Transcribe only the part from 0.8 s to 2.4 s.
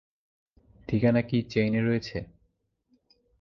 ঠিকানা কী চেইনে রয়েছে।